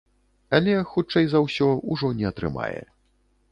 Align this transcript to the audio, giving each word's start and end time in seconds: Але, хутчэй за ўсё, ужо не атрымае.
Але, 0.59 0.73
хутчэй 0.93 1.29
за 1.35 1.43
ўсё, 1.45 1.69
ужо 1.95 2.11
не 2.21 2.27
атрымае. 2.33 2.81